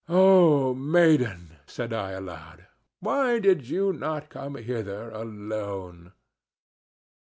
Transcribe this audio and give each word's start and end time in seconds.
"Oh, 0.09 0.73
maiden," 0.73 1.57
said 1.67 1.93
I 1.93 2.13
aloud, 2.13 2.65
"why 3.01 3.37
did 3.37 3.69
you 3.69 3.93
not 3.93 4.29
come 4.31 4.55
hither 4.55 5.11
alone?" 5.11 6.13